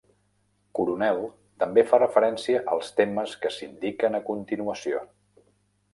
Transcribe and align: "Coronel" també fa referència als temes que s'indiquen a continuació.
"Coronel" 0.79 1.19
també 1.65 1.83
fa 1.91 1.99
referència 2.03 2.63
als 2.77 2.91
temes 3.01 3.35
que 3.45 3.55
s'indiquen 3.59 4.21
a 4.21 4.27
continuació. 4.31 5.05